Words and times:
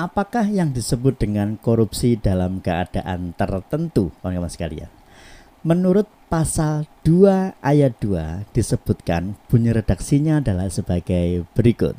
apakah 0.00 0.48
yang 0.48 0.72
disebut 0.72 1.20
dengan 1.20 1.60
korupsi 1.60 2.16
dalam 2.16 2.64
keadaan 2.64 3.36
tertentu, 3.36 4.08
kawan-kawan 4.24 4.48
sekalian? 4.48 4.90
Menurut 5.60 6.08
pasal 6.32 6.88
2 7.04 7.60
ayat 7.60 7.92
2 8.00 8.48
disebutkan 8.56 9.36
bunyi 9.52 9.76
redaksinya 9.76 10.40
adalah 10.40 10.72
sebagai 10.72 11.44
berikut. 11.52 11.92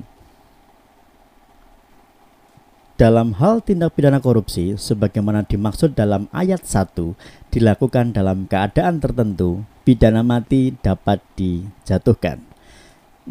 Dalam 2.97 3.37
hal 3.37 3.65
tindak 3.65 3.97
pidana 3.97 4.21
korupsi 4.21 4.77
sebagaimana 4.77 5.45
dimaksud 5.45 5.93
dalam 5.97 6.29
ayat 6.33 6.65
1 6.65 7.17
dilakukan 7.53 8.13
dalam 8.13 8.45
keadaan 8.45 9.01
tertentu, 9.01 9.65
pidana 9.85 10.21
mati 10.21 10.73
dapat 10.81 11.21
dijatuhkan. 11.33 12.50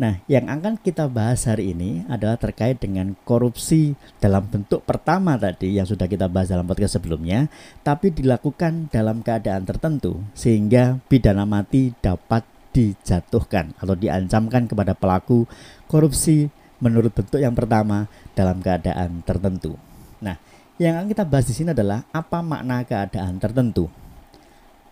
Nah, 0.01 0.17
yang 0.32 0.48
akan 0.48 0.80
kita 0.80 1.12
bahas 1.12 1.45
hari 1.45 1.77
ini 1.77 2.09
adalah 2.09 2.41
terkait 2.41 2.80
dengan 2.80 3.12
korupsi 3.29 3.93
dalam 4.17 4.49
bentuk 4.49 4.80
pertama 4.89 5.37
tadi 5.37 5.77
yang 5.77 5.85
sudah 5.85 6.08
kita 6.08 6.25
bahas 6.25 6.49
dalam 6.49 6.64
podcast 6.64 6.96
sebelumnya, 6.96 7.53
tapi 7.85 8.08
dilakukan 8.08 8.89
dalam 8.89 9.21
keadaan 9.21 9.68
tertentu 9.68 10.25
sehingga 10.32 10.96
pidana 11.05 11.44
mati 11.44 11.93
dapat 12.00 12.49
dijatuhkan 12.72 13.77
atau 13.77 13.93
diancamkan 13.93 14.64
kepada 14.64 14.96
pelaku 14.96 15.44
korupsi 15.85 16.49
menurut 16.80 17.13
bentuk 17.13 17.36
yang 17.36 17.53
pertama 17.53 18.08
dalam 18.32 18.64
keadaan 18.64 19.21
tertentu. 19.21 19.77
Nah, 20.25 20.41
yang 20.80 20.96
akan 20.96 21.13
kita 21.13 21.29
bahas 21.29 21.44
di 21.44 21.53
sini 21.53 21.77
adalah 21.77 22.08
apa 22.08 22.41
makna 22.41 22.89
keadaan 22.89 23.36
tertentu. 23.36 23.93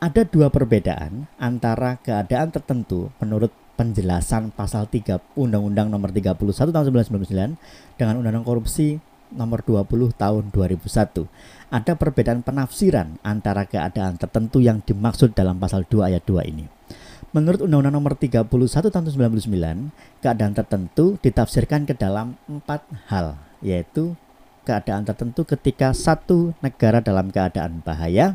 Ada 0.04 0.28
dua 0.28 0.52
perbedaan 0.52 1.24
antara 1.40 1.96
keadaan 1.96 2.52
tertentu 2.52 3.08
menurut 3.24 3.50
penjelasan 3.78 4.50
pasal 4.50 4.90
3 4.90 5.38
Undang-Undang 5.38 5.86
Nomor 5.86 6.10
31 6.10 6.34
Tahun 6.34 6.90
1999 6.90 7.54
dengan 7.94 8.14
Undang-Undang 8.18 8.42
Korupsi 8.42 8.98
Nomor 9.30 9.62
20 9.62 10.18
Tahun 10.18 10.44
2001. 10.50 11.70
Ada 11.70 11.94
perbedaan 11.94 12.42
penafsiran 12.42 13.22
antara 13.22 13.62
keadaan 13.70 14.18
tertentu 14.18 14.58
yang 14.58 14.82
dimaksud 14.82 15.38
dalam 15.38 15.62
pasal 15.62 15.86
2 15.86 16.10
ayat 16.10 16.26
2 16.26 16.50
ini. 16.50 16.66
Menurut 17.30 17.62
Undang-Undang 17.62 17.94
Nomor 17.94 18.18
31 18.18 18.50
Tahun 18.90 19.04
1999, 19.14 19.94
keadaan 20.26 20.52
tertentu 20.58 21.14
ditafsirkan 21.22 21.86
ke 21.86 21.94
dalam 21.94 22.34
empat 22.50 22.82
hal, 23.06 23.38
yaitu 23.62 24.18
keadaan 24.66 25.06
tertentu 25.06 25.46
ketika 25.46 25.94
satu 25.94 26.52
negara 26.60 26.98
dalam 26.98 27.30
keadaan 27.30 27.80
bahaya, 27.86 28.34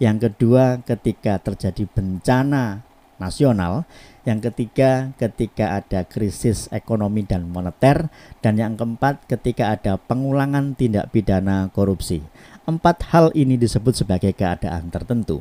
yang 0.00 0.16
kedua 0.16 0.80
ketika 0.86 1.38
terjadi 1.42 1.84
bencana 1.90 2.82
nasional, 3.18 3.82
yang 4.28 4.44
ketiga 4.44 5.16
ketika 5.16 5.80
ada 5.80 6.04
krisis 6.04 6.68
ekonomi 6.68 7.24
dan 7.24 7.48
moneter, 7.48 8.12
dan 8.44 8.60
yang 8.60 8.76
keempat 8.76 9.24
ketika 9.24 9.72
ada 9.72 9.96
pengulangan 9.96 10.76
tindak 10.76 11.08
pidana 11.08 11.72
korupsi. 11.72 12.20
Empat 12.68 13.08
hal 13.08 13.32
ini 13.32 13.56
disebut 13.56 14.04
sebagai 14.04 14.36
keadaan 14.36 14.92
tertentu. 14.92 15.40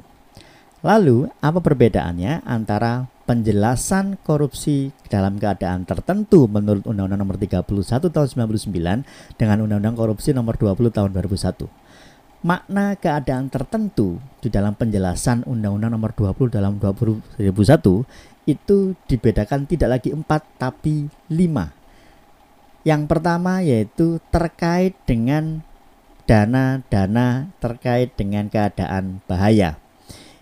Lalu, 0.88 1.28
apa 1.44 1.60
perbedaannya 1.60 2.48
antara 2.48 3.12
penjelasan 3.28 4.16
korupsi 4.24 4.96
dalam 5.12 5.36
keadaan 5.36 5.84
tertentu 5.84 6.48
menurut 6.48 6.88
Undang-Undang 6.88 7.20
Nomor 7.20 7.36
31 7.36 7.68
Tahun 8.08 8.28
99 8.48 9.36
dengan 9.36 9.58
Undang-Undang 9.68 9.96
Korupsi 10.00 10.32
Nomor 10.32 10.56
20 10.56 10.96
Tahun 10.96 11.12
2001? 11.12 11.87
Makna 12.46 12.94
keadaan 12.98 13.50
tertentu 13.50 14.22
di 14.42 14.54
dalam 14.54 14.78
penjelasan 14.78 15.46
Undang-Undang 15.50 15.92
Nomor 15.98 16.12
20 16.14 16.54
dalam 16.54 16.78
2001 16.78 17.42
itu 18.48 18.78
dibedakan 19.10 19.68
tidak 19.68 20.00
lagi 20.00 20.10
empat 20.14 20.42
tapi 20.56 21.10
lima. 21.28 21.74
Yang 22.88 23.04
pertama 23.12 23.60
yaitu 23.60 24.24
terkait 24.32 24.96
dengan 25.04 25.66
dana-dana 26.28 27.52
terkait 27.60 28.16
dengan 28.16 28.48
keadaan 28.48 29.20
bahaya. 29.28 29.80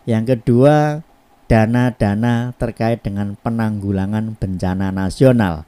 Yang 0.05 0.37
kedua 0.37 1.01
dana-dana 1.45 2.53
terkait 2.57 3.01
dengan 3.01 3.37
penanggulangan 3.37 4.37
bencana 4.37 4.89
nasional. 4.89 5.65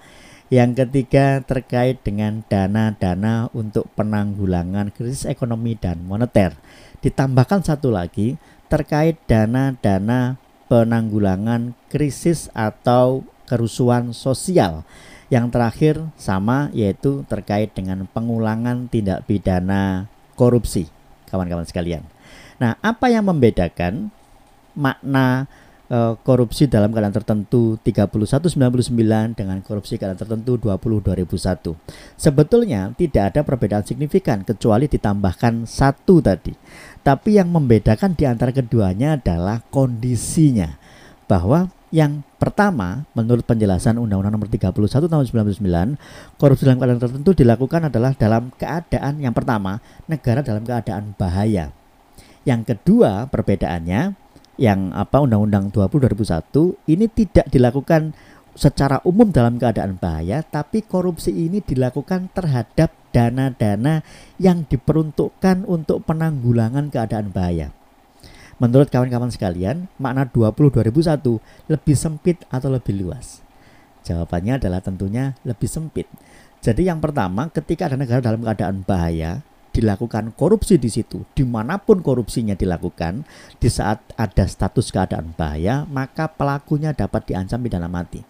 Yang 0.48 0.88
ketiga 0.88 1.44
terkait 1.44 2.00
dengan 2.08 2.40
dana-dana 2.48 3.52
untuk 3.52 3.92
penanggulangan 4.00 4.96
krisis 4.96 5.28
ekonomi 5.28 5.76
dan 5.76 6.08
moneter. 6.08 6.56
Ditambahkan 7.04 7.68
satu 7.68 7.92
lagi 7.92 8.40
terkait 8.72 9.20
dana-dana 9.28 10.40
penanggulangan 10.72 11.76
krisis 11.92 12.48
atau 12.56 13.28
kerusuhan 13.44 14.16
sosial. 14.16 14.88
Yang 15.28 15.46
terakhir 15.52 15.96
sama 16.16 16.72
yaitu 16.72 17.28
terkait 17.28 17.76
dengan 17.76 18.08
pengulangan 18.08 18.88
tindak 18.88 19.28
pidana 19.28 20.08
korupsi, 20.40 20.88
kawan-kawan 21.28 21.68
sekalian. 21.68 22.08
Nah, 22.56 22.80
apa 22.80 23.12
yang 23.12 23.28
membedakan 23.28 24.16
makna 24.72 25.52
uh, 25.92 26.14
korupsi 26.22 26.68
dalam 26.68 26.92
keadaan 26.92 27.16
tertentu 27.16 27.80
3199 27.82 29.36
dengan 29.36 29.58
korupsi 29.64 30.00
keadaan 30.00 30.20
tertentu 30.20 30.60
20 30.60 31.04
2001. 31.04 31.74
Sebetulnya 32.20 32.92
tidak 32.96 33.24
ada 33.36 33.42
perbedaan 33.44 33.84
signifikan 33.84 34.44
kecuali 34.44 34.88
ditambahkan 34.88 35.68
satu 35.68 36.20
tadi. 36.24 36.54
Tapi 37.04 37.40
yang 37.40 37.52
membedakan 37.52 38.16
di 38.16 38.28
antara 38.28 38.52
keduanya 38.52 39.16
adalah 39.16 39.64
kondisinya. 39.72 40.76
Bahwa 41.28 41.72
yang 41.88 42.24
pertama, 42.36 43.08
menurut 43.16 43.48
penjelasan 43.48 43.96
Undang-Undang 43.96 44.36
Nomor 44.36 44.52
31 44.52 45.08
Tahun 45.08 45.24
1999, 45.24 46.36
korupsi 46.36 46.68
dalam 46.68 46.80
keadaan 46.84 47.00
tertentu 47.00 47.32
dilakukan 47.32 47.88
adalah 47.88 48.12
dalam 48.12 48.52
keadaan 48.60 49.24
yang 49.24 49.32
pertama, 49.32 49.80
negara 50.04 50.44
dalam 50.44 50.68
keadaan 50.68 51.16
bahaya. 51.16 51.72
Yang 52.44 52.76
kedua, 52.76 53.28
perbedaannya 53.32 54.27
yang 54.58 54.94
apa 54.94 55.22
Undang-Undang 55.22 55.74
20 55.74 56.18
2001 56.18 56.92
ini 56.92 57.06
tidak 57.10 57.46
dilakukan 57.50 58.18
secara 58.58 58.98
umum 59.06 59.30
dalam 59.30 59.62
keadaan 59.62 60.02
bahaya 60.02 60.42
tapi 60.42 60.82
korupsi 60.82 61.30
ini 61.30 61.62
dilakukan 61.62 62.34
terhadap 62.34 62.90
dana-dana 63.14 64.02
yang 64.42 64.66
diperuntukkan 64.66 65.66
untuk 65.66 66.06
penanggulangan 66.06 66.90
keadaan 66.94 67.30
bahaya. 67.34 67.74
Menurut 68.58 68.90
kawan-kawan 68.90 69.30
sekalian, 69.30 69.86
makna 70.02 70.26
20 70.26 70.74
2001 70.74 71.38
lebih 71.70 71.94
sempit 71.94 72.42
atau 72.50 72.74
lebih 72.74 72.98
luas? 72.98 73.46
Jawabannya 74.02 74.58
adalah 74.58 74.82
tentunya 74.82 75.38
lebih 75.46 75.70
sempit. 75.70 76.10
Jadi 76.58 76.90
yang 76.90 76.98
pertama, 76.98 77.54
ketika 77.54 77.86
ada 77.86 77.98
negara 78.02 78.18
dalam 78.18 78.42
keadaan 78.42 78.82
bahaya, 78.82 79.46
dilakukan 79.78 80.34
korupsi 80.34 80.82
di 80.82 80.90
situ, 80.90 81.22
di 81.38 81.46
mana 81.46 81.78
pun 81.78 82.02
korupsinya 82.02 82.58
dilakukan, 82.58 83.22
di 83.62 83.70
saat 83.70 84.02
ada 84.18 84.50
status 84.50 84.90
keadaan 84.90 85.38
bahaya, 85.38 85.86
maka 85.86 86.26
pelakunya 86.26 86.98
dapat 86.98 87.30
diancam 87.30 87.62
pidana 87.62 87.86
mati. 87.86 88.26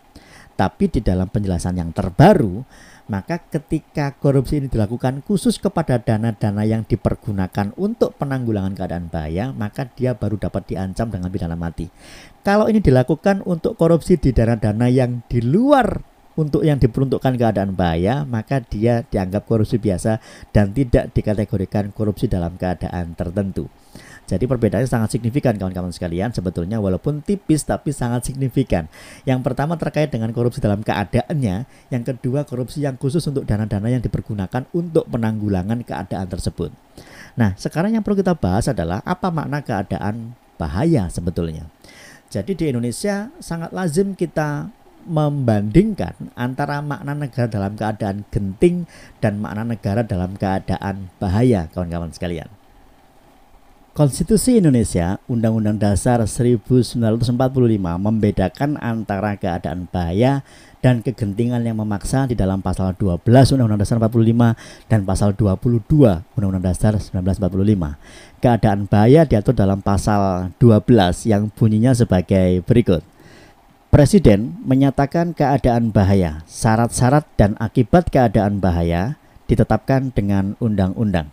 Tapi 0.58 0.90
di 0.90 1.06
dalam 1.06 1.30
penjelasan 1.30 1.78
yang 1.78 1.94
terbaru, 1.94 2.66
maka 3.08 3.40
ketika 3.40 4.12
korupsi 4.20 4.60
ini 4.60 4.68
dilakukan 4.68 5.24
khusus 5.24 5.62
kepada 5.62 6.02
dana-dana 6.02 6.68
yang 6.68 6.84
dipergunakan 6.84 7.72
untuk 7.80 8.18
penanggulangan 8.20 8.76
keadaan 8.76 9.08
bahaya, 9.08 9.56
maka 9.56 9.88
dia 9.88 10.18
baru 10.18 10.36
dapat 10.36 10.76
diancam 10.76 11.08
dengan 11.08 11.32
pidana 11.32 11.56
mati. 11.56 11.88
Kalau 12.44 12.68
ini 12.68 12.84
dilakukan 12.84 13.48
untuk 13.48 13.80
korupsi 13.80 14.20
di 14.20 14.36
dana-dana 14.36 14.92
yang 14.92 15.24
di 15.30 15.40
luar 15.40 16.17
untuk 16.38 16.62
yang 16.62 16.78
diperuntukkan 16.78 17.34
keadaan 17.34 17.74
bahaya, 17.74 18.22
maka 18.24 18.62
dia 18.62 19.02
dianggap 19.10 19.50
korupsi 19.50 19.82
biasa 19.82 20.22
dan 20.54 20.72
tidak 20.72 21.10
dikategorikan 21.12 21.90
korupsi 21.90 22.30
dalam 22.30 22.56
keadaan 22.56 23.18
tertentu. 23.18 23.66
Jadi 24.28 24.44
perbedaannya 24.44 24.92
sangat 24.92 25.16
signifikan 25.16 25.56
kawan-kawan 25.56 25.96
sekalian 25.96 26.36
sebetulnya 26.36 26.84
walaupun 26.84 27.24
tipis 27.24 27.64
tapi 27.64 27.96
sangat 27.96 28.28
signifikan. 28.28 28.92
Yang 29.24 29.40
pertama 29.48 29.80
terkait 29.80 30.12
dengan 30.12 30.36
korupsi 30.36 30.60
dalam 30.60 30.84
keadaannya, 30.84 31.64
yang 31.90 32.04
kedua 32.04 32.44
korupsi 32.44 32.84
yang 32.84 33.00
khusus 33.00 33.24
untuk 33.24 33.48
dana-dana 33.48 33.88
yang 33.88 34.04
dipergunakan 34.04 34.68
untuk 34.76 35.08
penanggulangan 35.08 35.80
keadaan 35.88 36.28
tersebut. 36.28 36.76
Nah, 37.40 37.56
sekarang 37.56 37.96
yang 37.96 38.04
perlu 38.04 38.20
kita 38.20 38.36
bahas 38.36 38.68
adalah 38.68 39.00
apa 39.08 39.32
makna 39.32 39.64
keadaan 39.64 40.36
bahaya 40.60 41.08
sebetulnya. 41.08 41.72
Jadi 42.28 42.60
di 42.60 42.66
Indonesia 42.68 43.32
sangat 43.40 43.72
lazim 43.72 44.12
kita 44.12 44.68
membandingkan 45.08 46.14
antara 46.36 46.84
makna 46.84 47.16
negara 47.16 47.48
dalam 47.48 47.80
keadaan 47.80 48.28
genting 48.30 48.86
dan 49.24 49.40
makna 49.40 49.64
negara 49.64 50.04
dalam 50.04 50.36
keadaan 50.36 51.10
bahaya, 51.18 51.72
kawan-kawan 51.72 52.12
sekalian. 52.12 52.52
Konstitusi 53.98 54.62
Indonesia 54.62 55.18
Undang-Undang 55.26 55.82
Dasar 55.82 56.22
1945 56.22 57.02
membedakan 57.82 58.78
antara 58.78 59.34
keadaan 59.42 59.90
bahaya 59.90 60.46
dan 60.86 61.02
kegentingan 61.02 61.66
yang 61.66 61.82
memaksa 61.82 62.30
di 62.30 62.38
dalam 62.38 62.62
pasal 62.62 62.94
12 62.94 63.26
Undang-Undang 63.58 63.82
Dasar 63.82 63.98
45 63.98 64.54
dan 64.86 65.02
pasal 65.02 65.34
22 65.34 65.82
Undang-Undang 66.38 66.66
Dasar 66.70 66.94
1945. 66.94 67.98
Keadaan 68.38 68.86
bahaya 68.86 69.26
diatur 69.26 69.58
dalam 69.58 69.82
pasal 69.82 70.54
12 70.62 71.26
yang 71.26 71.50
bunyinya 71.50 71.98
sebagai 71.98 72.62
berikut. 72.70 73.02
Presiden 73.88 74.60
menyatakan 74.68 75.32
keadaan 75.32 75.96
bahaya, 75.96 76.44
syarat-syarat 76.44 77.24
dan 77.40 77.56
akibat 77.56 78.12
keadaan 78.12 78.60
bahaya 78.60 79.16
ditetapkan 79.48 80.12
dengan 80.12 80.60
undang-undang. 80.60 81.32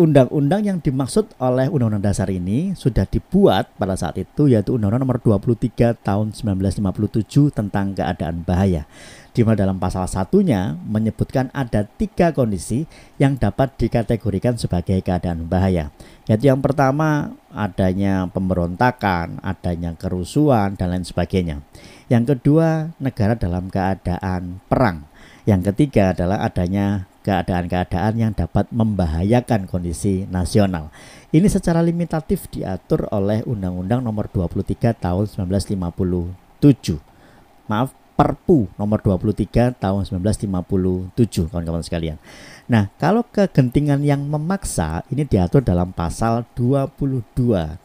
Undang-undang 0.00 0.64
yang 0.64 0.80
dimaksud 0.80 1.36
oleh 1.36 1.68
Undang-Undang 1.68 2.08
Dasar 2.08 2.32
ini 2.32 2.72
sudah 2.72 3.04
dibuat 3.04 3.68
pada 3.76 4.00
saat 4.00 4.16
itu 4.16 4.48
yaitu 4.48 4.80
Undang-Undang 4.80 5.04
Nomor 5.04 5.20
23 5.20 5.92
Tahun 5.92 6.32
1957 6.32 7.52
tentang 7.52 7.92
keadaan 7.92 8.40
bahaya. 8.40 8.88
Di 9.36 9.44
mana 9.44 9.60
dalam 9.60 9.76
pasal 9.76 10.08
satunya 10.08 10.72
menyebutkan 10.88 11.52
ada 11.52 11.84
tiga 11.84 12.32
kondisi 12.32 12.88
yang 13.20 13.36
dapat 13.36 13.76
dikategorikan 13.76 14.56
sebagai 14.56 15.04
keadaan 15.04 15.52
bahaya. 15.52 15.92
Yaitu 16.24 16.48
yang 16.48 16.64
pertama 16.64 17.36
adanya 17.52 18.24
pemberontakan, 18.32 19.36
adanya 19.44 19.92
kerusuhan 20.00 20.80
dan 20.80 20.96
lain 20.96 21.04
sebagainya. 21.04 21.60
Yang 22.08 22.40
kedua 22.40 22.96
negara 22.96 23.36
dalam 23.36 23.68
keadaan 23.68 24.64
perang. 24.64 25.04
Yang 25.44 25.76
ketiga 25.76 26.16
adalah 26.16 26.40
adanya 26.40 27.09
keadaan-keadaan 27.20 28.14
yang 28.16 28.32
dapat 28.32 28.68
membahayakan 28.72 29.68
kondisi 29.68 30.24
nasional. 30.28 30.88
Ini 31.30 31.46
secara 31.46 31.84
limitatif 31.84 32.48
diatur 32.48 33.06
oleh 33.12 33.44
Undang-Undang 33.44 34.00
Nomor 34.00 34.32
23 34.32 34.96
Tahun 34.96 35.24
1957. 35.28 36.98
Maaf, 37.70 37.94
Perpu 38.20 38.68
nomor 38.76 39.00
23 39.00 39.80
tahun 39.80 40.04
1957 40.04 41.48
kawan-kawan 41.48 41.80
sekalian. 41.80 42.20
Nah, 42.68 42.92
kalau 43.00 43.24
kegentingan 43.24 44.04
yang 44.04 44.20
memaksa 44.28 45.08
ini 45.08 45.24
diatur 45.24 45.64
dalam 45.64 45.96
pasal 45.96 46.44
22 46.52 47.32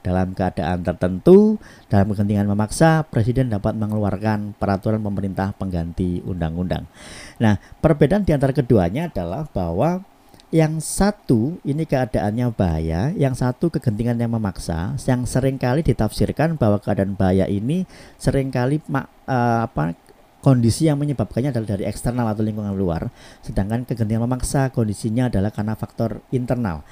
dalam 0.04 0.36
keadaan 0.36 0.84
tertentu 0.84 1.56
dalam 1.88 2.12
kegentingan 2.12 2.52
memaksa 2.52 3.08
presiden 3.08 3.48
dapat 3.48 3.80
mengeluarkan 3.80 4.60
peraturan 4.60 5.00
pemerintah 5.00 5.56
pengganti 5.56 6.20
undang-undang. 6.28 6.84
Nah, 7.40 7.56
perbedaan 7.80 8.28
di 8.28 8.36
antara 8.36 8.52
keduanya 8.52 9.08
adalah 9.08 9.48
bahwa 9.48 10.04
yang 10.54 10.78
satu 10.84 11.58
ini 11.68 11.84
keadaannya 11.84 12.54
bahaya, 12.54 13.12
yang 13.16 13.34
satu 13.34 13.68
kegentingan 13.74 14.20
yang 14.20 14.36
memaksa, 14.36 14.96
yang 15.04 15.24
sering 15.24 15.58
kali 15.58 15.82
ditafsirkan 15.82 16.60
bahwa 16.60 16.78
keadaan 16.78 17.18
bahaya 17.18 17.48
ini 17.48 17.84
sering 18.20 18.54
kali 18.54 18.84
uh, 18.92 19.04
apa 19.68 19.96
kondisi 20.46 20.86
yang 20.86 21.02
menyebabkannya 21.02 21.50
adalah 21.50 21.74
dari 21.74 21.90
eksternal 21.90 22.30
atau 22.30 22.46
lingkungan 22.46 22.78
luar, 22.78 23.10
sedangkan 23.42 23.82
kegentingan 23.82 24.30
memaksa 24.30 24.70
kondisinya 24.70 25.34
adalah 25.34 25.50
karena 25.50 25.74
faktor 25.74 26.22
internal. 26.30 26.86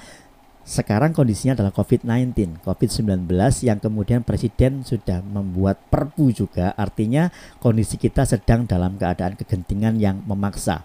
Sekarang 0.66 1.14
kondisinya 1.14 1.54
adalah 1.54 1.70
COVID-19, 1.70 2.64
COVID-19 2.66 3.30
yang 3.62 3.78
kemudian 3.78 4.26
Presiden 4.26 4.82
sudah 4.82 5.22
membuat 5.22 5.78
perpu 5.86 6.34
juga, 6.34 6.74
artinya 6.74 7.30
kondisi 7.62 7.94
kita 7.94 8.26
sedang 8.26 8.66
dalam 8.66 8.98
keadaan 8.98 9.38
kegentingan 9.38 10.02
yang 10.02 10.18
memaksa. 10.26 10.82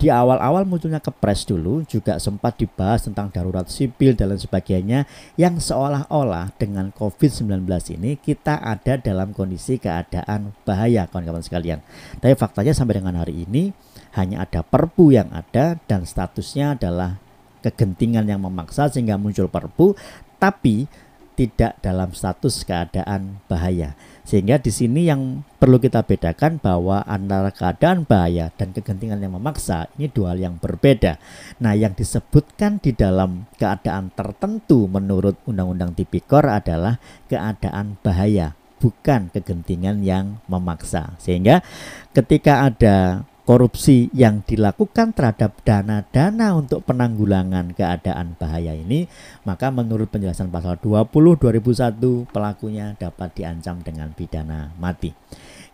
Di 0.00 0.08
awal-awal 0.08 0.64
munculnya 0.64 0.96
kepres 0.96 1.44
dulu 1.44 1.84
juga 1.84 2.16
sempat 2.16 2.56
dibahas 2.56 3.04
tentang 3.04 3.28
darurat 3.28 3.68
sipil 3.68 4.16
dan 4.16 4.32
lain 4.32 4.40
sebagainya 4.40 5.04
yang 5.36 5.60
seolah-olah 5.60 6.56
dengan 6.56 6.88
COVID-19 6.96 7.68
ini 8.00 8.16
kita 8.16 8.64
ada 8.64 8.96
dalam 8.96 9.36
kondisi 9.36 9.76
keadaan 9.76 10.56
bahaya 10.64 11.04
kawan-kawan 11.04 11.44
sekalian. 11.44 11.84
Tapi 12.16 12.32
faktanya 12.32 12.72
sampai 12.72 13.04
dengan 13.04 13.20
hari 13.20 13.44
ini 13.44 13.76
hanya 14.16 14.48
ada 14.48 14.64
perpu 14.64 15.12
yang 15.12 15.28
ada 15.36 15.76
dan 15.84 16.08
statusnya 16.08 16.80
adalah 16.80 17.20
kegentingan 17.60 18.24
yang 18.24 18.40
memaksa 18.40 18.88
sehingga 18.88 19.20
muncul 19.20 19.52
perpu 19.52 19.92
tapi 20.40 20.88
tidak 21.36 21.76
dalam 21.80 22.12
status 22.12 22.64
keadaan 22.68 23.40
bahaya. 23.48 23.96
Sehingga 24.30 24.62
di 24.62 24.70
sini 24.70 25.10
yang 25.10 25.42
perlu 25.58 25.82
kita 25.82 26.06
bedakan 26.06 26.62
bahwa 26.62 27.02
antara 27.02 27.50
keadaan 27.50 28.06
bahaya 28.06 28.54
dan 28.54 28.70
kegentingan 28.70 29.18
yang 29.18 29.34
memaksa 29.34 29.90
ini 29.98 30.06
dua 30.06 30.30
hal 30.30 30.38
yang 30.38 30.54
berbeda. 30.54 31.18
Nah, 31.58 31.74
yang 31.74 31.98
disebutkan 31.98 32.78
di 32.78 32.94
dalam 32.94 33.50
keadaan 33.58 34.14
tertentu 34.14 34.86
menurut 34.86 35.34
Undang-Undang 35.50 35.98
Tipikor 35.98 36.46
adalah 36.46 37.02
keadaan 37.26 37.98
bahaya, 38.06 38.54
bukan 38.78 39.34
kegentingan 39.34 40.06
yang 40.06 40.38
memaksa. 40.46 41.18
Sehingga 41.18 41.66
ketika 42.14 42.70
ada 42.70 43.26
korupsi 43.50 44.06
yang 44.14 44.46
dilakukan 44.46 45.10
terhadap 45.10 45.58
dana-dana 45.66 46.54
untuk 46.54 46.86
penanggulangan 46.86 47.74
keadaan 47.74 48.38
bahaya 48.38 48.78
ini, 48.78 49.10
maka 49.42 49.74
menurut 49.74 50.06
penjelasan 50.06 50.54
pasal 50.54 50.78
20 50.78 51.10
2001 51.10 52.30
pelakunya 52.30 52.94
dapat 52.94 53.34
diancam 53.34 53.82
dengan 53.82 54.14
pidana 54.14 54.70
mati. 54.78 55.10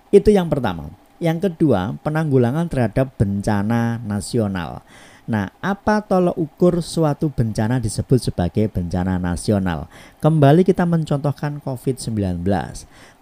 Itu 0.09 0.33
yang 0.33 0.49
pertama. 0.49 0.89
Yang 1.21 1.53
kedua, 1.53 2.01
penanggulangan 2.01 2.65
terhadap 2.73 3.13
bencana 3.21 4.01
nasional. 4.01 4.81
Nah, 5.27 5.53
apa 5.59 6.07
tolok 6.07 6.39
ukur 6.39 6.79
suatu 6.81 7.29
bencana 7.35 7.83
disebut 7.83 8.31
sebagai 8.31 8.71
bencana 8.71 9.19
nasional? 9.19 9.91
Kembali 10.23 10.63
kita 10.63 10.87
mencontohkan 10.87 11.59
COVID-19. 11.61 12.47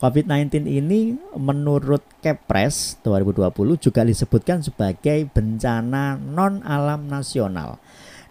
COVID-19 0.05 0.69
ini 0.69 1.17
menurut 1.33 2.05
Kepres 2.21 3.01
2020 3.09 3.49
juga 3.81 4.05
disebutkan 4.05 4.61
sebagai 4.61 5.25
bencana 5.33 6.21
non 6.21 6.61
alam 6.61 7.09
nasional. 7.09 7.81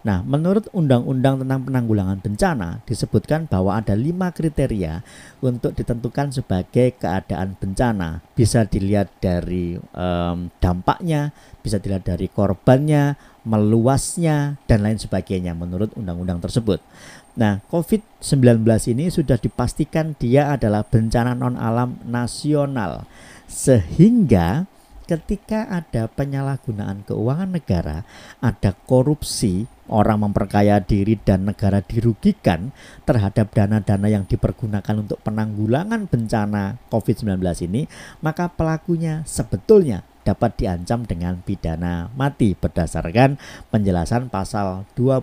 Nah, 0.04 0.20
menurut 0.22 0.68
Undang-Undang 0.70 1.42
tentang 1.42 1.64
Penanggulangan 1.64 2.20
Bencana 2.20 2.84
disebutkan 2.84 3.48
bahwa 3.48 3.74
ada 3.74 3.96
lima 3.96 4.30
kriteria 4.30 5.02
untuk 5.40 5.74
ditentukan 5.74 6.30
sebagai 6.30 6.94
keadaan 6.94 7.56
bencana. 7.56 8.22
Bisa 8.36 8.68
dilihat 8.68 9.10
dari 9.18 9.74
um, 9.96 10.52
dampaknya, 10.60 11.32
bisa 11.64 11.80
dilihat 11.80 12.04
dari 12.04 12.28
korbannya, 12.28 13.16
meluasnya, 13.48 14.60
dan 14.68 14.84
lain 14.84 15.00
sebagainya 15.00 15.56
menurut 15.56 15.90
undang-undang 15.96 16.38
tersebut. 16.38 16.84
Nah, 17.34 17.58
COVID-19 17.66 18.62
ini 18.94 19.10
sudah 19.10 19.34
dipastikan 19.34 20.14
dia 20.14 20.54
adalah 20.54 20.86
bencana 20.86 21.34
non-alam 21.34 21.98
nasional, 22.06 23.10
sehingga 23.50 24.70
ketika 25.04 25.66
ada 25.66 26.06
penyalahgunaan 26.06 27.02
keuangan 27.02 27.50
negara, 27.50 28.06
ada 28.38 28.70
korupsi, 28.86 29.66
orang 29.90 30.30
memperkaya 30.30 30.78
diri 30.78 31.18
dan 31.20 31.44
negara 31.44 31.82
dirugikan 31.82 32.70
terhadap 33.02 33.50
dana-dana 33.52 34.08
yang 34.08 34.24
dipergunakan 34.24 34.94
untuk 35.02 35.18
penanggulangan 35.26 36.06
bencana 36.06 36.78
COVID-19 36.88 37.42
ini, 37.66 37.90
maka 38.22 38.46
pelakunya 38.46 39.26
sebetulnya 39.26 40.06
dapat 40.24 40.56
diancam 40.56 41.04
dengan 41.04 41.38
pidana 41.44 42.08
mati 42.16 42.56
berdasarkan 42.56 43.36
penjelasan 43.68 44.32
pasal 44.32 44.88
20 44.96 45.20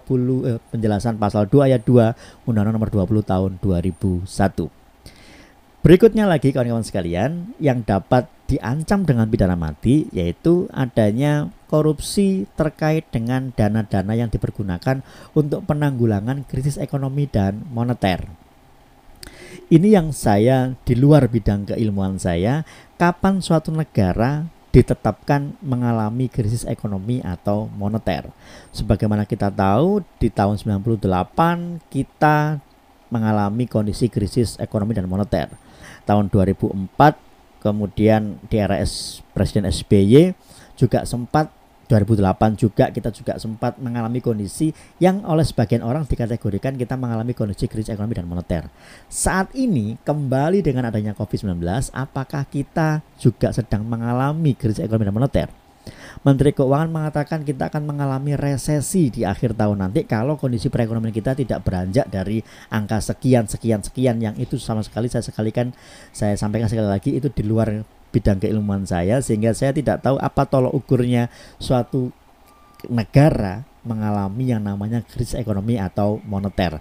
eh, 0.47 0.59
penjelasan 0.69 1.17
pasal 1.17 1.49
2 1.49 1.67
ayat 1.73 1.81
2 1.83 2.45
Undang-Undang 2.47 2.75
Nomor 2.77 2.93
20 2.93 3.25
Tahun 3.25 3.51
2001. 3.59 4.81
Berikutnya 5.81 6.29
lagi 6.29 6.53
kawan-kawan 6.53 6.85
sekalian 6.85 7.57
yang 7.57 7.81
dapat 7.81 8.29
diancam 8.45 9.01
dengan 9.01 9.25
pidana 9.25 9.57
mati 9.57 10.05
yaitu 10.13 10.69
adanya 10.69 11.49
korupsi 11.65 12.45
terkait 12.53 13.09
dengan 13.09 13.49
dana-dana 13.49 14.13
yang 14.13 14.29
dipergunakan 14.29 15.01
untuk 15.33 15.65
penanggulangan 15.65 16.45
krisis 16.45 16.77
ekonomi 16.77 17.25
dan 17.25 17.65
moneter. 17.73 18.29
Ini 19.71 19.87
yang 19.89 20.11
saya 20.11 20.75
di 20.83 20.99
luar 20.99 21.31
bidang 21.31 21.73
keilmuan 21.73 22.19
saya, 22.19 22.67
kapan 22.99 23.39
suatu 23.39 23.71
negara 23.71 24.45
ditetapkan 24.71 25.51
mengalami 25.59 26.31
krisis 26.31 26.63
ekonomi 26.63 27.19
atau 27.19 27.67
moneter. 27.75 28.31
Sebagaimana 28.71 29.27
kita 29.27 29.51
tahu 29.51 29.99
di 30.17 30.31
tahun 30.31 30.55
98 30.57 31.91
kita 31.91 32.63
mengalami 33.11 33.67
kondisi 33.67 34.07
krisis 34.07 34.55
ekonomi 34.57 34.95
dan 34.95 35.05
moneter 35.11 35.51
tahun 36.07 36.31
2004 36.31 36.95
kemudian 37.61 38.41
di 38.49 38.57
era 38.57 38.79
Presiden 39.35 39.69
SBY 39.69 40.33
juga 40.79 41.05
sempat 41.05 41.51
2008 41.91 42.55
juga 42.55 42.87
kita 42.87 43.11
juga 43.11 43.35
sempat 43.35 43.75
mengalami 43.83 44.23
kondisi 44.23 44.71
yang 45.03 45.27
oleh 45.27 45.43
sebagian 45.43 45.83
orang 45.83 46.07
dikategorikan 46.07 46.79
kita 46.79 46.95
mengalami 46.95 47.35
kondisi 47.35 47.67
krisis 47.67 47.91
ekonomi 47.91 48.15
dan 48.15 48.31
moneter. 48.31 48.71
Saat 49.11 49.51
ini 49.59 49.99
kembali 49.99 50.63
dengan 50.63 50.87
adanya 50.87 51.11
COVID-19, 51.11 51.59
apakah 51.91 52.47
kita 52.47 53.03
juga 53.19 53.51
sedang 53.51 53.83
mengalami 53.83 54.55
krisis 54.55 54.79
ekonomi 54.79 55.11
dan 55.11 55.15
moneter? 55.19 55.47
Menteri 56.21 56.53
Keuangan 56.53 56.93
mengatakan 56.93 57.41
kita 57.41 57.73
akan 57.73 57.89
mengalami 57.89 58.37
resesi 58.37 59.09
di 59.09 59.25
akhir 59.25 59.57
tahun 59.57 59.81
nanti 59.81 60.05
kalau 60.05 60.37
kondisi 60.37 60.69
perekonomian 60.69 61.09
kita 61.09 61.33
tidak 61.33 61.65
beranjak 61.65 62.05
dari 62.13 62.45
angka 62.69 63.01
sekian 63.01 63.49
sekian 63.49 63.81
sekian 63.81 64.21
yang 64.21 64.37
itu 64.37 64.61
sama 64.61 64.85
sekali 64.85 65.09
saya 65.09 65.25
sekalikan 65.25 65.73
saya 66.13 66.37
sampaikan 66.37 66.69
sekali 66.69 66.85
lagi 66.85 67.17
itu 67.17 67.33
di 67.33 67.41
luar 67.41 67.81
bidang 68.11 68.43
keilmuan 68.43 68.83
saya 68.83 69.23
sehingga 69.23 69.55
saya 69.55 69.71
tidak 69.71 70.03
tahu 70.03 70.19
apa 70.19 70.43
tolok 70.45 70.75
ukurnya 70.75 71.31
suatu 71.57 72.11
negara 72.91 73.63
mengalami 73.81 74.51
yang 74.51 74.61
namanya 74.61 75.01
krisis 75.01 75.33
ekonomi 75.39 75.79
atau 75.79 76.21
moneter. 76.27 76.77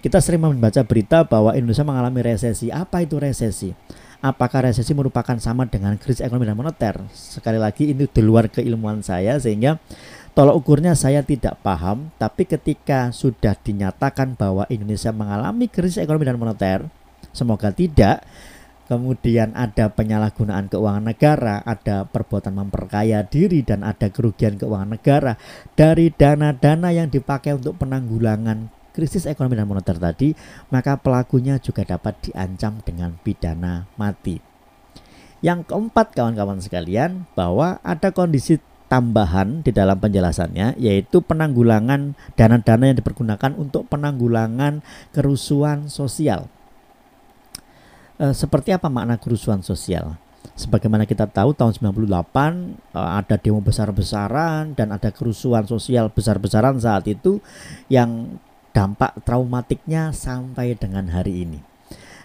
Kita 0.00 0.16
sering 0.22 0.40
membaca 0.40 0.80
berita 0.80 1.28
bahwa 1.28 1.52
Indonesia 1.52 1.84
mengalami 1.84 2.24
resesi. 2.24 2.72
Apa 2.72 3.04
itu 3.04 3.20
resesi? 3.20 3.74
apakah 4.20 4.68
resesi 4.68 4.92
merupakan 4.92 5.32
sama 5.40 5.64
dengan 5.64 5.96
krisis 5.96 6.20
ekonomi 6.20 6.44
dan 6.44 6.52
moneter? 6.52 7.00
Sekali 7.12 7.56
lagi 7.56 7.88
ini 7.88 8.04
di 8.04 8.20
luar 8.20 8.52
keilmuan 8.52 9.00
saya 9.00 9.40
sehingga 9.40 9.80
Tolok 10.30 10.62
ukurnya 10.62 10.94
saya 10.94 11.26
tidak 11.26 11.58
paham, 11.58 12.14
tapi 12.14 12.46
ketika 12.46 13.10
sudah 13.10 13.58
dinyatakan 13.58 14.38
bahwa 14.38 14.62
Indonesia 14.70 15.10
mengalami 15.10 15.66
krisis 15.66 15.98
ekonomi 15.98 16.22
dan 16.22 16.38
moneter, 16.38 16.86
semoga 17.34 17.74
tidak, 17.74 18.22
kemudian 18.90 19.54
ada 19.54 19.86
penyalahgunaan 19.94 20.66
keuangan 20.66 21.06
negara, 21.06 21.62
ada 21.62 22.10
perbuatan 22.10 22.58
memperkaya 22.58 23.22
diri 23.22 23.62
dan 23.62 23.86
ada 23.86 24.10
kerugian 24.10 24.58
keuangan 24.58 24.98
negara 24.98 25.38
dari 25.78 26.10
dana-dana 26.10 26.90
yang 26.90 27.06
dipakai 27.06 27.54
untuk 27.54 27.78
penanggulangan 27.78 28.66
krisis 28.90 29.30
ekonomi 29.30 29.54
dan 29.54 29.70
moneter 29.70 29.94
tadi, 29.94 30.34
maka 30.74 30.98
pelakunya 30.98 31.62
juga 31.62 31.86
dapat 31.86 32.18
diancam 32.26 32.82
dengan 32.82 33.14
pidana 33.22 33.86
mati. 33.94 34.42
Yang 35.38 35.70
keempat 35.70 36.18
kawan-kawan 36.18 36.58
sekalian 36.58 37.30
bahwa 37.38 37.78
ada 37.86 38.10
kondisi 38.10 38.58
tambahan 38.90 39.62
di 39.62 39.70
dalam 39.70 40.02
penjelasannya 40.02 40.74
yaitu 40.82 41.22
penanggulangan 41.22 42.18
dana-dana 42.34 42.90
yang 42.90 42.98
dipergunakan 42.98 43.54
untuk 43.54 43.86
penanggulangan 43.86 44.82
kerusuhan 45.14 45.86
sosial. 45.86 46.50
E, 48.20 48.36
seperti 48.36 48.76
apa 48.76 48.92
makna 48.92 49.16
kerusuhan 49.16 49.64
sosial? 49.64 50.20
Sebagaimana 50.52 51.08
kita 51.08 51.24
tahu 51.24 51.56
tahun 51.56 51.72
98 51.72 52.92
e, 52.92 53.00
ada 53.00 53.36
demo 53.40 53.64
besar-besaran 53.64 54.76
dan 54.76 54.92
ada 54.92 55.08
kerusuhan 55.08 55.64
sosial 55.64 56.12
besar-besaran 56.12 56.76
saat 56.76 57.08
itu 57.08 57.40
yang 57.88 58.36
dampak 58.76 59.24
traumatiknya 59.24 60.12
sampai 60.12 60.76
dengan 60.76 61.08
hari 61.08 61.48
ini. 61.48 61.64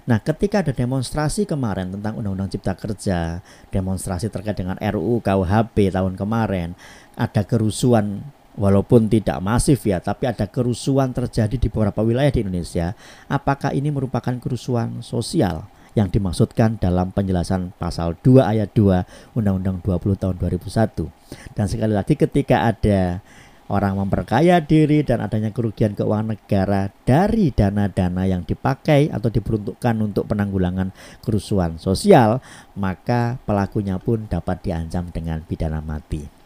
Nah, 0.06 0.22
ketika 0.22 0.62
ada 0.62 0.76
demonstrasi 0.76 1.50
kemarin 1.50 1.90
tentang 1.90 2.20
Undang-Undang 2.22 2.54
Cipta 2.54 2.78
Kerja, 2.78 3.42
demonstrasi 3.74 4.30
terkait 4.30 4.54
dengan 4.54 4.78
RUU 4.78 5.18
KUHP 5.24 5.90
tahun 5.90 6.14
kemarin, 6.14 6.78
ada 7.18 7.42
kerusuhan 7.42 8.22
walaupun 8.54 9.10
tidak 9.10 9.42
masif 9.42 9.82
ya, 9.82 9.98
tapi 9.98 10.30
ada 10.30 10.46
kerusuhan 10.46 11.10
terjadi 11.10 11.58
di 11.58 11.68
beberapa 11.74 12.06
wilayah 12.06 12.30
di 12.30 12.46
Indonesia. 12.46 12.94
Apakah 13.26 13.74
ini 13.74 13.90
merupakan 13.90 14.38
kerusuhan 14.38 15.02
sosial 15.02 15.66
yang 15.96 16.12
dimaksudkan 16.12 16.78
dalam 16.78 17.16
penjelasan 17.16 17.72
pasal 17.80 18.20
2 18.20 18.44
ayat 18.44 18.70
2 18.76 19.36
Undang-Undang 19.40 19.80
20 19.82 20.22
tahun 20.22 20.36
2001? 20.38 21.56
Dan 21.56 21.66
sekali 21.72 21.94
lagi 21.96 22.14
ketika 22.20 22.68
ada 22.68 23.24
orang 23.66 23.98
memperkaya 23.98 24.62
diri 24.62 25.02
dan 25.02 25.26
adanya 25.26 25.50
kerugian 25.50 25.98
keuangan 25.98 26.38
negara 26.38 26.94
dari 27.08 27.50
dana-dana 27.50 28.30
yang 28.30 28.46
dipakai 28.46 29.10
atau 29.10 29.34
diperuntukkan 29.34 29.96
untuk 30.06 30.30
penanggulangan 30.30 30.94
kerusuhan 31.26 31.82
sosial, 31.82 32.46
maka 32.78 33.42
pelakunya 33.48 33.98
pun 33.98 34.30
dapat 34.30 34.62
diancam 34.62 35.10
dengan 35.10 35.42
pidana 35.42 35.82
mati. 35.82 36.45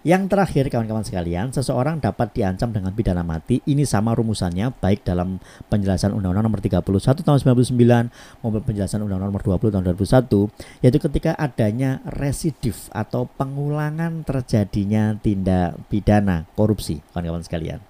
Yang 0.00 0.32
terakhir 0.32 0.64
kawan-kawan 0.72 1.04
sekalian, 1.04 1.52
seseorang 1.52 2.00
dapat 2.00 2.32
diancam 2.32 2.72
dengan 2.72 2.88
pidana 2.96 3.20
mati. 3.20 3.60
Ini 3.68 3.84
sama 3.84 4.16
rumusannya 4.16 4.72
baik 4.80 5.04
dalam 5.04 5.36
penjelasan 5.68 6.16
Undang-Undang 6.16 6.48
Nomor 6.48 6.64
31 6.64 7.20
Tahun 7.20 7.36
99 7.36 8.08
maupun 8.40 8.62
penjelasan 8.64 9.04
Undang-Undang 9.04 9.28
Nomor 9.28 9.44
20 9.44 9.76
Tahun 9.76 9.84
2001, 9.92 10.80
yaitu 10.80 10.98
ketika 11.04 11.36
adanya 11.36 12.00
residif 12.16 12.88
atau 12.96 13.28
pengulangan 13.28 14.24
terjadinya 14.24 15.20
tindak 15.20 15.76
pidana 15.92 16.48
korupsi, 16.56 17.04
kawan-kawan 17.12 17.44
sekalian 17.44 17.89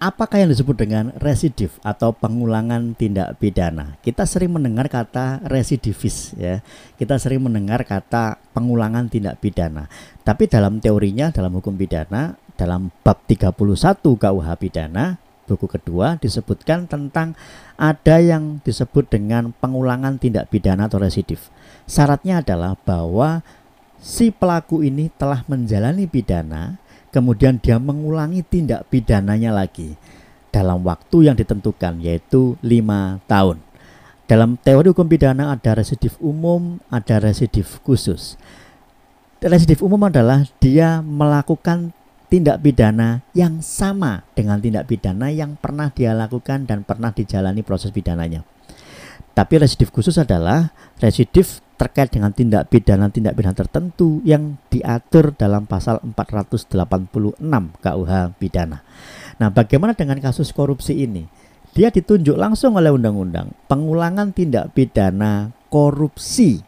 apakah 0.00 0.40
yang 0.40 0.50
disebut 0.50 0.74
dengan 0.80 1.12
residif 1.20 1.76
atau 1.84 2.16
pengulangan 2.16 2.96
tindak 2.96 3.36
pidana? 3.36 4.00
Kita 4.00 4.24
sering 4.24 4.56
mendengar 4.56 4.88
kata 4.88 5.44
residivis 5.44 6.32
ya. 6.34 6.64
Kita 6.96 7.20
sering 7.20 7.44
mendengar 7.44 7.84
kata 7.84 8.40
pengulangan 8.56 9.12
tindak 9.12 9.38
pidana. 9.38 9.86
Tapi 10.24 10.48
dalam 10.48 10.80
teorinya 10.80 11.28
dalam 11.28 11.52
hukum 11.52 11.76
pidana 11.76 12.34
dalam 12.56 12.88
bab 13.04 13.20
31 13.28 13.52
KUH 14.00 14.48
pidana 14.56 15.20
buku 15.44 15.66
kedua 15.66 16.14
disebutkan 16.16 16.86
tentang 16.86 17.34
ada 17.74 18.16
yang 18.22 18.62
disebut 18.62 19.10
dengan 19.10 19.52
pengulangan 19.58 20.16
tindak 20.16 20.48
pidana 20.48 20.88
atau 20.88 21.02
residif. 21.02 21.52
Syaratnya 21.84 22.40
adalah 22.40 22.78
bahwa 22.86 23.44
si 24.00 24.32
pelaku 24.32 24.80
ini 24.80 25.12
telah 25.18 25.44
menjalani 25.50 26.08
pidana 26.08 26.80
kemudian 27.10 27.58
dia 27.58 27.76
mengulangi 27.76 28.42
tindak 28.46 28.86
pidananya 28.90 29.50
lagi 29.50 29.94
dalam 30.50 30.82
waktu 30.82 31.30
yang 31.30 31.36
ditentukan 31.38 32.02
yaitu 32.02 32.58
lima 32.62 33.22
tahun. 33.30 33.62
Dalam 34.30 34.54
teori 34.62 34.94
hukum 34.94 35.10
pidana 35.10 35.50
ada 35.50 35.74
residif 35.74 36.14
umum, 36.22 36.78
ada 36.86 37.18
residif 37.18 37.82
khusus. 37.82 38.38
Residif 39.42 39.82
umum 39.82 40.06
adalah 40.06 40.46
dia 40.62 41.02
melakukan 41.02 41.90
tindak 42.30 42.62
pidana 42.62 43.26
yang 43.34 43.58
sama 43.58 44.22
dengan 44.38 44.62
tindak 44.62 44.86
pidana 44.86 45.34
yang 45.34 45.58
pernah 45.58 45.90
dia 45.90 46.14
lakukan 46.14 46.62
dan 46.62 46.86
pernah 46.86 47.10
dijalani 47.10 47.66
proses 47.66 47.90
pidananya. 47.90 48.46
Tapi 49.34 49.58
residif 49.58 49.90
khusus 49.90 50.14
adalah 50.14 50.70
residif 51.02 51.58
terkait 51.80 52.12
dengan 52.12 52.28
tindak 52.28 52.68
pidana-tindak 52.68 53.32
pidana 53.32 53.56
tertentu 53.56 54.20
yang 54.20 54.60
diatur 54.68 55.32
dalam 55.32 55.64
pasal 55.64 55.96
486 56.04 57.40
KUH 57.80 58.12
pidana. 58.36 58.84
Nah, 59.40 59.48
bagaimana 59.48 59.96
dengan 59.96 60.20
kasus 60.20 60.52
korupsi 60.52 61.08
ini? 61.08 61.24
Dia 61.72 61.88
ditunjuk 61.88 62.36
langsung 62.36 62.76
oleh 62.76 62.92
undang-undang 62.92 63.56
pengulangan 63.64 64.36
tindak 64.36 64.76
pidana 64.76 65.56
korupsi. 65.72 66.60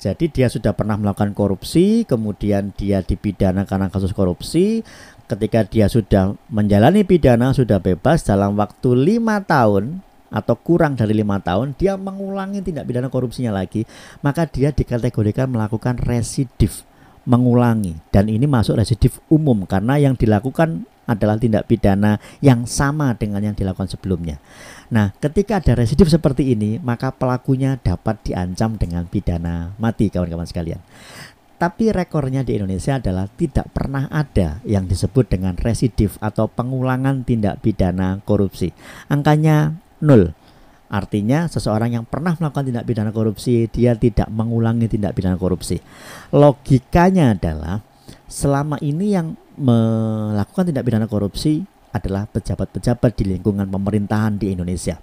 Jadi 0.00 0.32
dia 0.32 0.48
sudah 0.48 0.72
pernah 0.74 0.98
melakukan 0.98 1.30
korupsi, 1.36 2.08
kemudian 2.08 2.74
dia 2.74 3.04
dipidana 3.04 3.68
karena 3.68 3.86
kasus 3.86 4.10
korupsi. 4.10 4.82
Ketika 5.30 5.62
dia 5.62 5.86
sudah 5.86 6.34
menjalani 6.50 7.06
pidana, 7.06 7.54
sudah 7.54 7.78
bebas 7.78 8.26
dalam 8.26 8.58
waktu 8.58 8.98
lima 8.98 9.44
tahun, 9.46 10.02
atau 10.32 10.56
kurang 10.56 10.96
dari 10.96 11.12
lima 11.12 11.38
tahun 11.38 11.76
dia 11.76 12.00
mengulangi 12.00 12.64
tindak 12.64 12.88
pidana 12.88 13.12
korupsinya 13.12 13.52
lagi 13.52 13.84
maka 14.24 14.48
dia 14.48 14.72
dikategorikan 14.72 15.52
melakukan 15.52 16.00
residif 16.00 16.88
mengulangi 17.28 18.00
dan 18.10 18.26
ini 18.26 18.48
masuk 18.50 18.80
residif 18.80 19.22
umum 19.30 19.68
karena 19.68 20.00
yang 20.00 20.18
dilakukan 20.18 20.88
adalah 21.06 21.34
tindak 21.38 21.66
pidana 21.66 22.18
yang 22.38 22.64
sama 22.64 23.14
dengan 23.18 23.42
yang 23.42 23.54
dilakukan 23.58 23.90
sebelumnya. 23.90 24.38
Nah, 24.92 25.10
ketika 25.18 25.58
ada 25.58 25.74
residif 25.74 26.06
seperti 26.06 26.54
ini, 26.54 26.78
maka 26.78 27.10
pelakunya 27.10 27.74
dapat 27.80 28.22
diancam 28.22 28.78
dengan 28.78 29.08
pidana 29.10 29.74
mati, 29.82 30.12
kawan-kawan 30.12 30.46
sekalian. 30.46 30.80
Tapi 31.62 31.94
rekornya 31.94 32.42
di 32.42 32.58
Indonesia 32.58 32.98
adalah 32.98 33.30
tidak 33.30 33.70
pernah 33.70 34.10
ada 34.10 34.58
yang 34.66 34.90
disebut 34.90 35.30
dengan 35.30 35.54
residif 35.54 36.18
atau 36.18 36.50
pengulangan 36.50 37.22
tindak 37.22 37.62
pidana 37.62 38.18
korupsi. 38.26 38.74
Angkanya 39.06 39.78
nol. 40.02 40.34
Artinya 40.92 41.48
seseorang 41.48 41.96
yang 41.96 42.04
pernah 42.04 42.36
melakukan 42.36 42.68
tindak 42.68 42.84
pidana 42.84 43.08
korupsi 43.16 43.64
dia 43.72 43.96
tidak 43.96 44.28
mengulangi 44.28 44.92
tindak 44.92 45.16
pidana 45.16 45.40
korupsi. 45.40 45.80
Logikanya 46.36 47.32
adalah 47.32 47.80
selama 48.28 48.76
ini 48.84 49.16
yang 49.16 49.32
melakukan 49.56 50.68
tindak 50.68 50.84
pidana 50.84 51.08
korupsi 51.08 51.64
adalah 51.92 52.28
pejabat-pejabat 52.28 53.12
di 53.16 53.24
lingkungan 53.36 53.68
pemerintahan 53.68 54.36
di 54.36 54.52
Indonesia. 54.52 55.00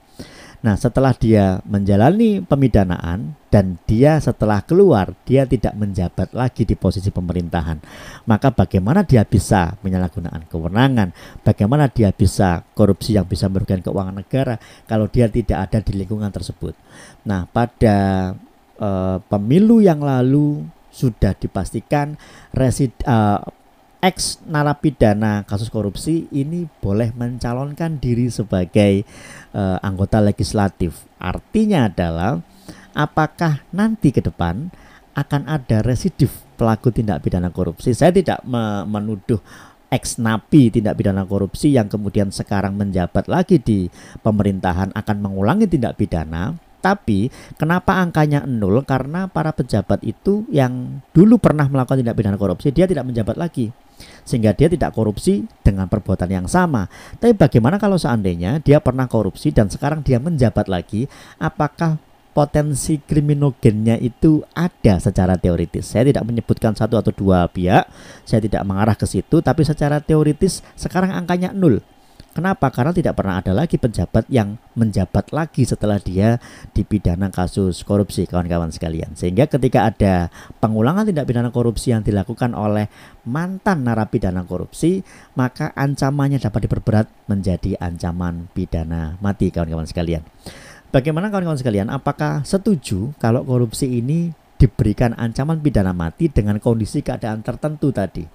Nah, 0.59 0.75
setelah 0.75 1.15
dia 1.15 1.63
menjalani 1.63 2.43
pemidanaan 2.43 3.39
dan 3.47 3.79
dia 3.87 4.19
setelah 4.19 4.59
keluar, 4.59 5.15
dia 5.23 5.47
tidak 5.47 5.71
menjabat 5.79 6.35
lagi 6.35 6.67
di 6.67 6.75
posisi 6.75 7.07
pemerintahan. 7.15 7.79
Maka 8.27 8.51
bagaimana 8.51 9.07
dia 9.07 9.23
bisa 9.23 9.79
menyalahgunakan 9.79 10.43
kewenangan? 10.51 11.15
Bagaimana 11.47 11.87
dia 11.87 12.11
bisa 12.11 12.67
korupsi 12.75 13.15
yang 13.15 13.23
bisa 13.23 13.47
merugikan 13.47 13.79
keuangan 13.79 14.19
negara 14.19 14.59
kalau 14.83 15.07
dia 15.07 15.31
tidak 15.31 15.71
ada 15.71 15.79
di 15.79 15.95
lingkungan 15.95 16.27
tersebut? 16.27 16.75
Nah, 17.23 17.47
pada 17.47 18.35
uh, 18.83 19.17
pemilu 19.31 19.79
yang 19.79 20.03
lalu 20.03 20.67
sudah 20.89 21.37
dipastikan 21.37 22.19
resid 22.51 22.91
uh, 23.07 23.39
ex 23.99 24.39
narapidana 24.47 25.43
kasus 25.43 25.67
korupsi 25.67 26.31
ini 26.31 26.71
boleh 26.79 27.11
mencalonkan 27.11 27.99
diri 27.99 28.31
sebagai 28.31 29.03
uh, 29.51 29.77
anggota 29.83 30.23
legislatif. 30.23 31.03
Artinya 31.19 31.91
adalah 31.91 32.39
apakah 32.95 33.63
nanti 33.75 34.15
ke 34.15 34.23
depan 34.23 34.71
akan 35.15 35.51
ada 35.51 35.83
residif 35.83 36.31
pelaku 36.55 36.95
tindak 36.95 37.19
pidana 37.19 37.51
korupsi. 37.51 37.91
Saya 37.91 38.15
tidak 38.15 38.39
me 38.47 38.87
menuduh 38.87 39.43
ex 39.91 40.15
napi 40.15 40.71
tindak 40.71 40.95
pidana 40.95 41.27
korupsi 41.27 41.75
yang 41.75 41.91
kemudian 41.91 42.31
sekarang 42.31 42.79
menjabat 42.79 43.27
lagi 43.27 43.59
di 43.59 43.91
pemerintahan 44.23 44.95
akan 44.95 45.17
mengulangi 45.19 45.67
tindak 45.67 45.99
pidana 45.99 46.55
tapi 46.79 47.27
kenapa 47.59 47.99
angkanya 47.99 48.47
nol? 48.47 48.87
Karena 48.87 49.27
para 49.27 49.51
pejabat 49.51 49.99
itu 50.07 50.47
yang 50.47 51.03
dulu 51.11 51.35
pernah 51.35 51.67
melakukan 51.67 51.99
tindak 51.99 52.15
pidana 52.15 52.39
korupsi 52.39 52.71
dia 52.71 52.87
tidak 52.87 53.03
menjabat 53.03 53.35
lagi 53.35 53.75
sehingga 54.23 54.55
dia 54.55 54.71
tidak 54.71 54.95
korupsi 54.95 55.45
dengan 55.61 55.87
perbuatan 55.87 56.29
yang 56.29 56.47
sama. 56.49 56.87
Tapi 57.17 57.35
bagaimana 57.35 57.77
kalau 57.77 57.99
seandainya 57.99 58.59
dia 58.63 58.79
pernah 58.79 59.05
korupsi 59.05 59.51
dan 59.53 59.67
sekarang 59.67 60.01
dia 60.01 60.17
menjabat 60.17 60.67
lagi, 60.67 61.05
apakah 61.37 61.99
potensi 62.31 63.01
kriminogennya 63.01 63.99
itu 63.99 64.45
ada 64.55 65.01
secara 65.01 65.35
teoritis. 65.35 65.91
Saya 65.91 66.07
tidak 66.07 66.23
menyebutkan 66.23 66.71
satu 66.77 66.95
atau 66.95 67.11
dua 67.11 67.49
pihak, 67.49 67.89
saya 68.23 68.39
tidak 68.39 68.63
mengarah 68.63 68.95
ke 68.95 69.03
situ, 69.03 69.41
tapi 69.43 69.65
secara 69.67 69.99
teoritis 69.99 70.63
sekarang 70.79 71.11
angkanya 71.11 71.51
nol. 71.51 71.83
Kenapa? 72.39 72.71
Karena 72.71 72.95
tidak 72.95 73.19
pernah 73.19 73.43
ada 73.43 73.51
lagi 73.51 73.75
pejabat 73.75 74.23
yang 74.31 74.55
menjabat 74.71 75.35
lagi 75.35 75.67
setelah 75.67 75.99
dia 75.99 76.39
dipidana 76.71 77.27
kasus 77.27 77.83
korupsi, 77.83 78.23
kawan-kawan 78.23 78.71
sekalian. 78.71 79.11
Sehingga 79.11 79.51
ketika 79.51 79.91
ada 79.91 80.31
pengulangan 80.63 81.03
tindak 81.03 81.27
pidana 81.27 81.51
korupsi 81.51 81.91
yang 81.91 81.99
dilakukan 81.99 82.55
oleh 82.55 82.87
mantan 83.27 83.83
narapidana 83.83 84.47
korupsi, 84.47 85.03
maka 85.35 85.75
ancamannya 85.75 86.39
dapat 86.39 86.71
diperberat 86.71 87.11
menjadi 87.27 87.75
ancaman 87.75 88.47
pidana 88.55 89.19
mati, 89.19 89.51
kawan-kawan 89.51 89.83
sekalian. 89.83 90.23
Bagaimana 90.95 91.27
kawan-kawan 91.27 91.59
sekalian? 91.59 91.91
Apakah 91.91 92.47
setuju 92.47 93.11
kalau 93.19 93.43
korupsi 93.43 93.99
ini 93.99 94.31
diberikan 94.59 95.15
ancaman 95.15 95.63
pidana 95.63 95.95
mati 95.95 96.27
dengan 96.27 96.59
kondisi 96.59 96.99
keadaan 96.99 97.39
tertentu 97.39 97.95
tadi? 97.95 98.27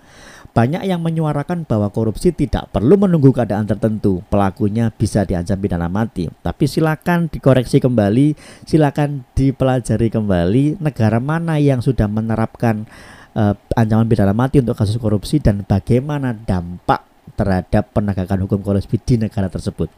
Banyak 0.54 0.86
yang 0.86 1.02
menyuarakan 1.02 1.68
bahwa 1.68 1.90
korupsi 1.90 2.32
tidak 2.32 2.70
perlu 2.72 2.96
menunggu 2.96 3.34
keadaan 3.34 3.68
tertentu. 3.68 4.22
Pelakunya 4.32 4.88
bisa 4.94 5.26
diancam 5.26 5.58
pidana 5.60 5.90
mati. 5.92 6.30
Tapi 6.30 6.64
silakan 6.64 7.26
dikoreksi 7.28 7.82
kembali, 7.82 8.34
silakan 8.64 9.26
dipelajari 9.34 10.08
kembali 10.08 10.78
negara 10.80 11.18
mana 11.18 11.58
yang 11.58 11.82
sudah 11.82 12.06
menerapkan 12.08 12.86
uh, 13.34 13.54
ancaman 13.74 14.06
pidana 14.06 14.32
mati 14.32 14.62
untuk 14.62 14.78
kasus 14.78 14.96
korupsi 14.96 15.42
dan 15.42 15.66
bagaimana 15.66 16.32
dampak 16.32 17.13
terhadap 17.34 17.90
penegakan 17.92 18.46
hukum 18.46 18.62
korupsi 18.62 18.96
di 18.98 19.14
negara 19.20 19.50
tersebut. 19.50 19.90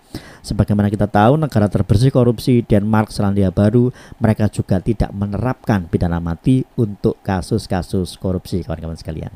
Sebagaimana 0.42 0.88
kita 0.88 1.06
tahu, 1.06 1.36
negara 1.36 1.68
terbersih 1.70 2.10
korupsi 2.10 2.64
Denmark, 2.64 3.12
Selandia 3.12 3.52
Baru, 3.52 3.92
mereka 4.18 4.48
juga 4.48 4.80
tidak 4.80 5.12
menerapkan 5.12 5.86
pidana 5.86 6.18
mati 6.18 6.64
untuk 6.80 7.20
kasus-kasus 7.22 8.16
korupsi, 8.16 8.64
kawan-kawan 8.64 8.98
sekalian. 8.98 9.32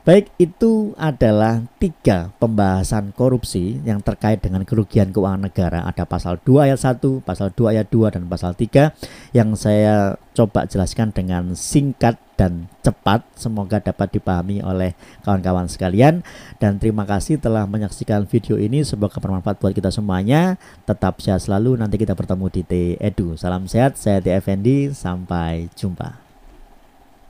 Baik, 0.00 0.32
itu 0.40 0.96
adalah 0.96 1.60
tiga 1.76 2.32
pembahasan 2.40 3.12
korupsi 3.12 3.78
yang 3.84 4.00
terkait 4.00 4.40
dengan 4.40 4.64
kerugian 4.64 5.12
keuangan 5.12 5.52
negara. 5.52 5.84
Ada 5.84 6.08
pasal 6.08 6.40
2 6.40 6.66
ayat 6.72 6.80
1, 6.80 7.20
pasal 7.20 7.52
2 7.52 7.76
ayat 7.76 7.86
2, 7.92 8.14
dan 8.16 8.24
pasal 8.24 8.56
3 8.56 8.90
yang 9.36 9.52
saya 9.54 10.16
coba 10.32 10.64
jelaskan 10.64 11.12
dengan 11.12 11.52
singkat 11.52 12.16
dan 12.40 12.72
cepat. 12.80 13.20
Semoga 13.36 13.76
dapat 13.84 14.16
dipahami 14.16 14.64
oleh 14.64 14.96
kawan-kawan 15.20 15.68
sekalian. 15.68 16.24
Dan 16.56 16.80
terima 16.80 17.04
kasih 17.04 17.36
telah 17.36 17.68
menyaksikan 17.68 18.24
video 18.24 18.56
ini. 18.56 18.80
Semoga 18.80 19.20
bermanfaat 19.20 19.60
buat 19.60 19.76
kita 19.76 19.92
semuanya. 19.92 20.56
Tetap 20.88 21.20
sehat 21.20 21.44
selalu. 21.44 21.76
Nanti 21.76 22.00
kita 22.00 22.16
bertemu 22.16 22.48
di 22.48 22.62
T 22.64 22.74
Edu. 22.96 23.36
Salam 23.36 23.68
sehat. 23.68 24.00
Saya 24.00 24.24
T 24.24 24.32
Effendi. 24.32 24.88
Sampai 24.96 25.68
jumpa. 25.76 26.29